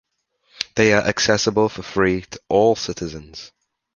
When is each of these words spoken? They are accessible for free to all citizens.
They 0.77 0.93
are 0.93 1.03
accessible 1.03 1.69
for 1.69 1.83
free 1.83 2.21
to 2.23 2.39
all 2.49 2.75
citizens. 2.75 3.51